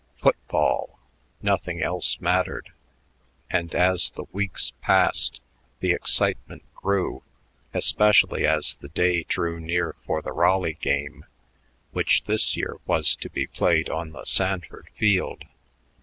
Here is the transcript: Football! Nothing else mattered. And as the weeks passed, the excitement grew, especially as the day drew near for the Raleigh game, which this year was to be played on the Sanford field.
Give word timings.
Football! 0.17 0.97
Nothing 1.43 1.79
else 1.79 2.19
mattered. 2.19 2.71
And 3.51 3.75
as 3.75 4.09
the 4.09 4.25
weeks 4.31 4.73
passed, 4.81 5.39
the 5.79 5.91
excitement 5.91 6.63
grew, 6.73 7.21
especially 7.71 8.43
as 8.47 8.77
the 8.77 8.87
day 8.87 9.21
drew 9.25 9.59
near 9.59 9.95
for 10.07 10.23
the 10.23 10.31
Raleigh 10.31 10.73
game, 10.81 11.25
which 11.91 12.23
this 12.23 12.57
year 12.57 12.77
was 12.87 13.15
to 13.17 13.29
be 13.29 13.45
played 13.45 13.91
on 13.91 14.09
the 14.11 14.25
Sanford 14.25 14.89
field. 14.95 15.43